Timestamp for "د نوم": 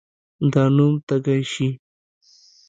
0.53-0.93